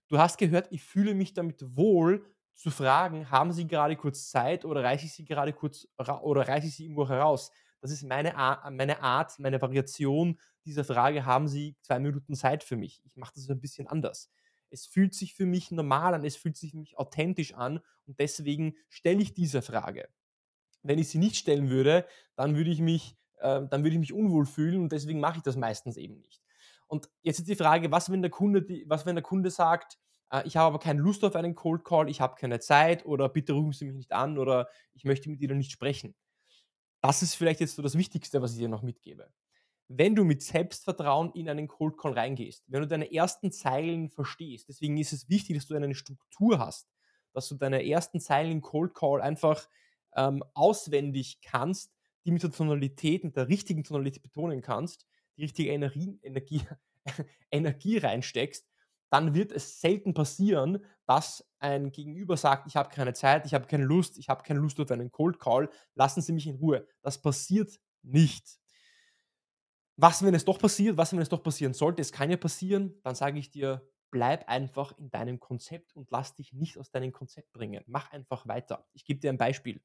Du 0.09 0.17
hast 0.17 0.37
gehört, 0.37 0.67
ich 0.71 0.83
fühle 0.83 1.13
mich 1.13 1.33
damit 1.33 1.75
wohl, 1.75 2.25
zu 2.55 2.71
fragen, 2.71 3.31
haben 3.31 3.53
Sie 3.53 3.67
gerade 3.67 3.95
kurz 3.95 4.29
Zeit 4.31 4.65
oder 4.65 4.83
reiche 4.83 5.05
ich 5.05 5.13
Sie 5.13 5.23
gerade 5.23 5.53
kurz 5.53 5.87
oder 5.97 6.45
reiche 6.47 6.67
ich 6.67 6.75
Sie 6.75 6.83
irgendwo 6.83 7.07
heraus? 7.07 7.51
Das 7.79 7.89
ist 7.91 8.03
meine, 8.03 8.33
meine 8.71 9.01
Art, 9.01 9.39
meine 9.39 9.61
Variation 9.61 10.37
dieser 10.65 10.83
Frage, 10.83 11.25
haben 11.25 11.47
Sie 11.47 11.77
zwei 11.81 11.99
Minuten 11.99 12.35
Zeit 12.35 12.63
für 12.65 12.75
mich? 12.75 13.01
Ich 13.05 13.15
mache 13.15 13.31
das 13.35 13.49
ein 13.49 13.61
bisschen 13.61 13.87
anders. 13.87 14.29
Es 14.69 14.85
fühlt 14.85 15.13
sich 15.13 15.35
für 15.35 15.45
mich 15.45 15.71
normal 15.71 16.13
an, 16.13 16.25
es 16.25 16.35
fühlt 16.35 16.57
sich 16.57 16.71
für 16.71 16.77
mich 16.77 16.97
authentisch 16.97 17.53
an 17.53 17.79
und 18.05 18.19
deswegen 18.19 18.75
stelle 18.89 19.21
ich 19.21 19.33
diese 19.33 19.61
Frage. 19.61 20.09
Wenn 20.83 20.99
ich 20.99 21.09
sie 21.09 21.19
nicht 21.19 21.37
stellen 21.37 21.69
würde, 21.69 22.05
dann 22.35 22.55
würde 22.57 22.71
ich 22.71 22.81
mich, 22.81 23.17
äh, 23.39 23.61
dann 23.69 23.83
würde 23.83 23.91
ich 23.91 23.99
mich 23.99 24.13
unwohl 24.13 24.45
fühlen 24.45 24.81
und 24.81 24.91
deswegen 24.91 25.19
mache 25.21 25.37
ich 25.37 25.43
das 25.43 25.57
meistens 25.57 25.97
eben 25.97 26.19
nicht. 26.21 26.41
Und 26.89 27.09
jetzt 27.21 27.39
ist 27.39 27.47
die 27.47 27.55
Frage, 27.55 27.91
was 27.91 28.11
wenn 28.11 28.21
der 28.21 28.31
Kunde, 28.31 28.65
was 28.87 29.05
wenn 29.05 29.15
der 29.15 29.23
Kunde 29.23 29.51
sagt, 29.51 29.97
äh, 30.31 30.45
ich 30.45 30.57
habe 30.57 30.67
aber 30.67 30.79
keine 30.79 31.01
Lust 31.01 31.23
auf 31.23 31.35
einen 31.35 31.55
Cold 31.55 31.85
Call, 31.85 32.09
ich 32.09 32.19
habe 32.19 32.35
keine 32.35 32.59
Zeit 32.59 33.05
oder 33.05 33.29
bitte 33.29 33.53
rufen 33.53 33.73
Sie 33.73 33.85
mich 33.85 33.95
nicht 33.95 34.11
an 34.11 34.37
oder 34.37 34.67
ich 34.93 35.05
möchte 35.05 35.29
mit 35.29 35.39
Ihnen 35.39 35.57
nicht 35.59 35.71
sprechen. 35.71 36.15
Das 37.01 37.21
ist 37.21 37.35
vielleicht 37.35 37.61
jetzt 37.61 37.75
so 37.75 37.81
das 37.81 37.97
Wichtigste, 37.97 38.41
was 38.41 38.53
ich 38.53 38.59
dir 38.59 38.67
noch 38.67 38.81
mitgebe. 38.81 39.31
Wenn 39.87 40.15
du 40.15 40.23
mit 40.23 40.43
Selbstvertrauen 40.43 41.31
in 41.33 41.49
einen 41.49 41.67
Cold 41.67 41.97
Call 41.97 42.13
reingehst, 42.13 42.63
wenn 42.67 42.81
du 42.81 42.87
deine 42.87 43.13
ersten 43.13 43.51
Zeilen 43.51 44.09
verstehst, 44.09 44.69
deswegen 44.69 44.97
ist 44.97 45.13
es 45.13 45.29
wichtig, 45.29 45.57
dass 45.57 45.67
du 45.67 45.75
eine 45.75 45.95
Struktur 45.95 46.59
hast, 46.59 46.89
dass 47.33 47.47
du 47.47 47.55
deine 47.55 47.85
ersten 47.87 48.19
Zeilen 48.19 48.51
im 48.51 48.61
Cold 48.61 48.95
Call 48.95 49.21
einfach 49.21 49.67
ähm, 50.15 50.43
auswendig 50.55 51.39
kannst, 51.41 51.91
die 52.25 52.31
mit 52.31 52.43
der 52.43 52.51
Tonalität, 52.51 53.23
mit 53.23 53.35
der 53.35 53.47
richtigen 53.47 53.83
Tonalität 53.83 54.21
betonen 54.21 54.61
kannst, 54.61 55.05
die 55.39 55.45
richtige 55.45 55.71
Energie, 55.71 56.19
Energie, 56.21 56.61
Energie 57.51 57.97
reinsteckst, 57.97 58.67
dann 59.09 59.33
wird 59.33 59.51
es 59.51 59.79
selten 59.79 60.13
passieren, 60.13 60.83
dass 61.07 61.49
ein 61.59 61.91
Gegenüber 61.91 62.37
sagt, 62.37 62.67
ich 62.67 62.75
habe 62.75 62.89
keine 62.89 63.13
Zeit, 63.13 63.45
ich 63.45 63.53
habe 63.53 63.65
keine 63.65 63.85
Lust, 63.85 64.17
ich 64.17 64.29
habe 64.29 64.43
keine 64.43 64.59
Lust 64.59 64.79
auf 64.79 64.91
einen 64.91 65.11
Cold 65.11 65.39
Call, 65.39 65.69
lassen 65.95 66.21
Sie 66.21 66.33
mich 66.33 66.45
in 66.45 66.57
Ruhe. 66.57 66.87
Das 67.01 67.19
passiert 67.19 67.79
nicht. 68.03 68.59
Was, 69.95 70.23
wenn 70.23 70.35
es 70.35 70.45
doch 70.45 70.59
passiert? 70.59 70.97
Was, 70.97 71.11
wenn 71.11 71.21
es 71.21 71.29
doch 71.29 71.41
passieren 71.41 71.73
sollte? 71.73 72.01
Es 72.01 72.11
kann 72.11 72.29
ja 72.29 72.37
passieren. 72.37 73.01
Dann 73.03 73.15
sage 73.15 73.39
ich 73.39 73.49
dir, 73.49 73.89
bleib 74.11 74.47
einfach 74.47 74.97
in 74.97 75.09
deinem 75.09 75.39
Konzept 75.39 75.95
und 75.95 76.11
lass 76.11 76.35
dich 76.35 76.53
nicht 76.53 76.77
aus 76.77 76.91
deinem 76.91 77.11
Konzept 77.11 77.51
bringen. 77.51 77.83
Mach 77.87 78.11
einfach 78.11 78.47
weiter. 78.47 78.87
Ich 78.93 79.03
gebe 79.05 79.19
dir 79.19 79.29
ein 79.29 79.37
Beispiel. 79.37 79.81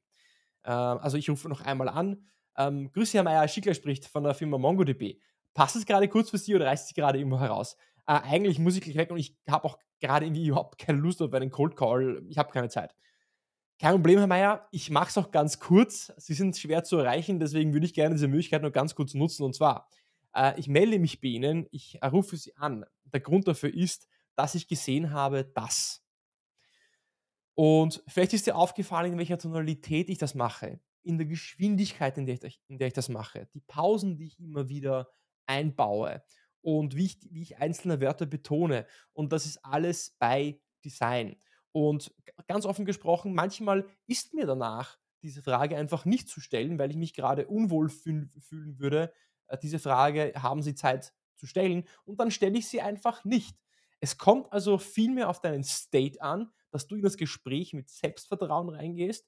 Äh, 0.63 0.71
also 0.71 1.17
ich 1.17 1.29
rufe 1.29 1.49
noch 1.49 1.61
einmal 1.61 1.89
an. 1.89 2.27
Grüße, 2.57 3.17
Herr 3.17 3.23
Meier, 3.23 3.45
Schickler 3.49 3.73
spricht 3.73 4.05
von 4.05 4.23
der 4.23 4.33
Firma 4.33 4.57
MongoDB. 4.57 5.19
Passt 5.55 5.77
es 5.77 5.85
gerade 5.85 6.07
kurz 6.09 6.29
für 6.29 6.37
Sie 6.37 6.53
oder 6.53 6.67
reißt 6.67 6.89
Sie 6.89 6.93
gerade 6.93 7.17
irgendwo 7.17 7.39
heraus? 7.39 7.77
Äh, 8.05 8.19
eigentlich 8.19 8.59
muss 8.59 8.75
ich 8.75 8.81
gleich 8.81 8.97
weg 8.97 9.09
und 9.09 9.17
ich 9.17 9.35
habe 9.49 9.65
auch 9.65 9.79
gerade 9.99 10.25
irgendwie 10.25 10.47
überhaupt 10.47 10.77
keine 10.77 10.99
Lust 10.99 11.21
auf 11.21 11.33
einen 11.33 11.49
Cold 11.49 11.75
Call. 11.75 12.23
Ich 12.29 12.37
habe 12.37 12.51
keine 12.51 12.69
Zeit. 12.69 12.93
Kein 13.79 13.93
Problem, 13.93 14.19
Herr 14.19 14.27
Meier. 14.27 14.67
Ich 14.71 14.89
mache 14.89 15.09
es 15.09 15.17
auch 15.17 15.31
ganz 15.31 15.59
kurz. 15.59 16.13
Sie 16.17 16.33
sind 16.33 16.57
schwer 16.57 16.83
zu 16.83 16.97
erreichen, 16.97 17.39
deswegen 17.39 17.73
würde 17.73 17.85
ich 17.85 17.93
gerne 17.93 18.15
diese 18.15 18.27
Möglichkeit 18.27 18.61
noch 18.61 18.71
ganz 18.71 18.95
kurz 18.95 19.13
nutzen. 19.13 19.43
Und 19.43 19.55
zwar, 19.55 19.89
äh, 20.35 20.59
ich 20.59 20.67
melde 20.67 20.99
mich 20.99 21.21
bei 21.21 21.29
Ihnen, 21.29 21.67
ich 21.71 21.99
rufe 22.03 22.35
Sie 22.35 22.55
an. 22.57 22.85
Der 23.05 23.21
Grund 23.21 23.47
dafür 23.47 23.73
ist, 23.73 24.07
dass 24.35 24.55
ich 24.55 24.67
gesehen 24.67 25.11
habe, 25.11 25.45
dass. 25.45 26.03
Und 27.55 28.03
vielleicht 28.07 28.33
ist 28.33 28.45
dir 28.45 28.57
aufgefallen, 28.57 29.13
in 29.13 29.17
welcher 29.17 29.37
Tonalität 29.37 30.09
ich 30.09 30.17
das 30.17 30.35
mache, 30.35 30.81
in 31.03 31.17
der 31.17 31.27
Geschwindigkeit, 31.27 32.17
in 32.17 32.25
der 32.25 32.43
ich, 32.43 32.61
in 32.67 32.77
der 32.77 32.87
ich 32.87 32.93
das 32.93 33.07
mache, 33.07 33.47
die 33.53 33.61
Pausen, 33.61 34.17
die 34.17 34.27
ich 34.27 34.39
immer 34.39 34.67
wieder 34.67 35.07
einbaue 35.47 36.23
und 36.61 36.95
wie 36.95 37.05
ich, 37.05 37.19
wie 37.29 37.41
ich 37.41 37.57
einzelne 37.57 38.01
Wörter 38.01 38.25
betone. 38.25 38.87
Und 39.13 39.31
das 39.31 39.45
ist 39.45 39.63
alles 39.63 40.15
bei 40.19 40.59
Design. 40.83 41.37
Und 41.71 42.13
ganz 42.47 42.65
offen 42.65 42.85
gesprochen, 42.85 43.33
manchmal 43.33 43.85
ist 44.07 44.33
mir 44.33 44.45
danach 44.45 44.97
diese 45.21 45.41
Frage 45.41 45.77
einfach 45.77 46.05
nicht 46.05 46.29
zu 46.29 46.39
stellen, 46.39 46.79
weil 46.79 46.91
ich 46.91 46.97
mich 46.97 47.13
gerade 47.13 47.47
unwohl 47.47 47.89
fühl 47.89 48.29
fühlen 48.39 48.79
würde. 48.79 49.11
Äh, 49.47 49.57
diese 49.57 49.79
Frage, 49.79 50.33
haben 50.35 50.61
Sie 50.61 50.75
Zeit 50.75 51.13
zu 51.35 51.47
stellen? 51.47 51.85
Und 52.05 52.19
dann 52.19 52.31
stelle 52.31 52.57
ich 52.57 52.67
sie 52.67 52.81
einfach 52.81 53.25
nicht. 53.25 53.57
Es 53.99 54.17
kommt 54.17 54.51
also 54.51 54.77
vielmehr 54.77 55.29
auf 55.29 55.41
deinen 55.41 55.63
State 55.63 56.21
an, 56.21 56.51
dass 56.71 56.87
du 56.87 56.95
in 56.95 57.01
das 57.01 57.17
Gespräch 57.17 57.73
mit 57.73 57.89
Selbstvertrauen 57.89 58.69
reingehst, 58.69 59.27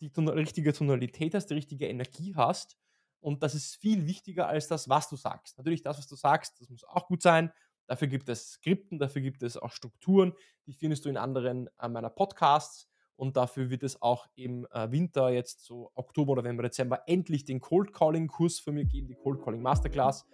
die 0.00 0.10
richtige 0.16 0.72
Tonalität 0.72 1.34
hast, 1.34 1.46
die 1.46 1.54
richtige 1.54 1.88
Energie 1.88 2.34
hast. 2.34 2.76
Und 3.20 3.42
das 3.42 3.54
ist 3.54 3.76
viel 3.76 4.06
wichtiger 4.06 4.48
als 4.48 4.68
das, 4.68 4.88
was 4.88 5.08
du 5.08 5.16
sagst. 5.16 5.58
Natürlich, 5.58 5.82
das, 5.82 5.98
was 5.98 6.06
du 6.06 6.16
sagst, 6.16 6.60
das 6.60 6.68
muss 6.68 6.84
auch 6.84 7.06
gut 7.06 7.22
sein. 7.22 7.52
Dafür 7.86 8.08
gibt 8.08 8.28
es 8.28 8.52
Skripten, 8.52 8.98
dafür 8.98 9.22
gibt 9.22 9.42
es 9.42 9.56
auch 9.56 9.72
Strukturen. 9.72 10.34
Die 10.66 10.74
findest 10.74 11.04
du 11.04 11.08
in 11.08 11.16
anderen 11.16 11.68
äh, 11.80 11.88
meiner 11.88 12.10
Podcasts. 12.10 12.88
Und 13.16 13.36
dafür 13.36 13.68
wird 13.68 13.82
es 13.82 14.00
auch 14.00 14.26
im 14.36 14.66
äh, 14.70 14.92
Winter, 14.92 15.30
jetzt 15.30 15.64
so 15.64 15.90
Oktober, 15.96 16.36
November, 16.36 16.62
Dezember, 16.62 17.02
endlich 17.06 17.44
den 17.44 17.60
Cold 17.60 17.92
Calling 17.92 18.28
Kurs 18.28 18.60
von 18.60 18.74
mir 18.74 18.84
geben, 18.84 19.08
die 19.08 19.16
Cold 19.16 19.42
Calling 19.42 19.60
Masterclass. 19.60 20.24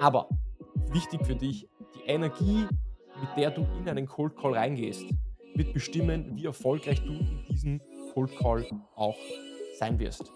Aber 0.00 0.28
wichtig 0.90 1.24
für 1.24 1.36
dich, 1.36 1.68
die 1.94 2.02
Energie, 2.06 2.66
mit 3.20 3.36
der 3.36 3.52
du 3.52 3.62
in 3.78 3.88
einen 3.88 4.06
Cold 4.06 4.36
Call 4.36 4.54
reingehst, 4.54 5.04
wird 5.54 5.72
bestimmen, 5.72 6.36
wie 6.36 6.46
erfolgreich 6.46 7.00
du 7.04 7.12
in 7.12 7.44
diesem 7.48 7.80
Cold 8.12 8.36
Call 8.38 8.66
auch 8.96 9.16
sein 9.78 9.98
wirst. 9.98 10.32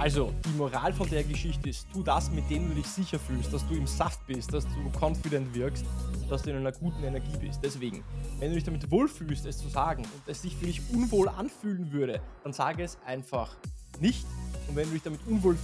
Also, 0.00 0.32
die 0.46 0.56
Moral 0.56 0.94
von 0.94 1.10
der 1.10 1.22
Geschichte 1.22 1.68
ist, 1.68 1.86
tu 1.92 2.02
das, 2.02 2.30
mit 2.30 2.48
dem 2.48 2.70
du 2.70 2.74
dich 2.74 2.86
sicher 2.86 3.18
fühlst, 3.18 3.52
dass 3.52 3.68
du 3.68 3.74
im 3.74 3.86
Saft 3.86 4.26
bist, 4.26 4.50
dass 4.54 4.64
du 4.64 4.98
confident 4.98 5.54
wirkst, 5.54 5.84
dass 6.30 6.40
du 6.40 6.48
in 6.48 6.56
einer 6.56 6.72
guten 6.72 7.04
Energie 7.04 7.36
bist. 7.38 7.60
Deswegen, 7.62 8.02
wenn 8.38 8.48
du 8.48 8.54
dich 8.54 8.64
damit 8.64 8.90
wohlfühlst, 8.90 9.44
es 9.44 9.58
zu 9.58 9.68
sagen 9.68 10.04
und 10.04 10.22
es 10.26 10.40
sich 10.40 10.56
für 10.56 10.64
dich 10.64 10.80
unwohl 10.90 11.28
anfühlen 11.28 11.92
würde, 11.92 12.22
dann 12.44 12.54
sage 12.54 12.82
es 12.82 12.96
einfach 13.04 13.54
nicht. 14.00 14.24
Und 14.68 14.76
wenn 14.76 14.86
du 14.86 14.94
dich 14.94 15.02
damit 15.02 15.20
unwohl 15.26 15.54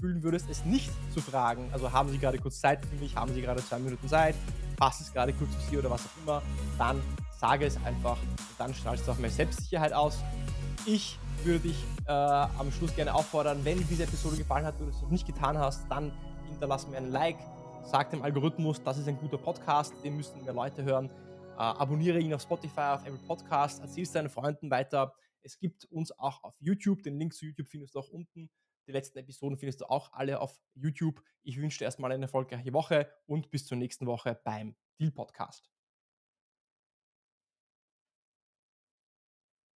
fühlen 0.00 0.24
würdest, 0.24 0.46
es 0.50 0.64
nicht 0.64 0.90
zu 1.12 1.20
fragen, 1.20 1.68
also 1.72 1.92
haben 1.92 2.10
Sie 2.10 2.18
gerade 2.18 2.38
kurz 2.38 2.60
Zeit 2.60 2.84
für 2.84 2.96
mich, 2.96 3.14
haben 3.14 3.32
Sie 3.32 3.42
gerade 3.42 3.64
zwei 3.64 3.78
Minuten 3.78 4.08
Zeit, 4.08 4.34
passt 4.76 5.02
es 5.02 5.12
gerade 5.12 5.32
kurz 5.32 5.54
für 5.54 5.70
Sie 5.70 5.78
oder 5.78 5.90
was 5.90 6.02
auch 6.02 6.22
immer, 6.24 6.42
dann 6.78 7.00
sage 7.38 7.66
es 7.66 7.76
einfach 7.84 8.16
und 8.20 8.58
dann 8.58 8.74
strahlst 8.74 9.06
du 9.06 9.12
auch 9.12 9.18
mehr 9.18 9.30
Selbstsicherheit 9.30 9.92
aus. 9.92 10.18
Ich 10.86 11.18
würde 11.44 11.60
dich 11.60 11.82
äh, 12.06 12.12
am 12.12 12.70
Schluss 12.70 12.94
gerne 12.94 13.14
auffordern, 13.14 13.64
wenn 13.64 13.78
dir 13.78 13.84
diese 13.84 14.02
Episode 14.02 14.36
gefallen 14.36 14.66
hat 14.66 14.78
und 14.78 14.86
du 14.86 14.90
es 14.90 15.00
noch 15.00 15.10
nicht 15.10 15.26
getan 15.26 15.56
hast, 15.56 15.90
dann 15.90 16.12
hinterlass 16.50 16.86
mir 16.86 16.98
ein 16.98 17.10
Like, 17.10 17.38
sag 17.84 18.10
dem 18.10 18.20
Algorithmus, 18.20 18.82
das 18.82 18.98
ist 18.98 19.08
ein 19.08 19.16
guter 19.16 19.38
Podcast, 19.38 19.94
den 20.04 20.16
müssten 20.16 20.44
mehr 20.44 20.52
Leute 20.52 20.84
hören. 20.84 21.08
Äh, 21.08 21.60
abonniere 21.60 22.18
ihn 22.18 22.34
auf 22.34 22.42
Spotify, 22.42 22.80
auf 22.80 23.06
Apple 23.06 23.20
Podcast, 23.26 23.80
erzähl 23.80 24.02
es 24.02 24.12
deinen 24.12 24.28
Freunden 24.28 24.70
weiter. 24.70 25.14
Es 25.42 25.58
gibt 25.58 25.86
uns 25.86 26.12
auch 26.18 26.44
auf 26.44 26.54
YouTube, 26.60 27.02
den 27.02 27.18
Link 27.18 27.32
zu 27.32 27.46
YouTube 27.46 27.68
findest 27.68 27.94
du 27.94 28.00
auch 28.00 28.10
unten. 28.10 28.50
Die 28.86 28.92
letzten 28.92 29.18
Episoden 29.18 29.56
findest 29.56 29.80
du 29.80 29.86
auch 29.86 30.12
alle 30.12 30.40
auf 30.40 30.60
YouTube. 30.74 31.22
Ich 31.42 31.58
wünsche 31.58 31.78
dir 31.78 31.86
erstmal 31.86 32.12
eine 32.12 32.24
erfolgreiche 32.24 32.74
Woche 32.74 33.08
und 33.24 33.50
bis 33.50 33.64
zur 33.64 33.78
nächsten 33.78 34.06
Woche 34.06 34.38
beim 34.44 34.76
Deal 35.00 35.12
Podcast. 35.12 35.73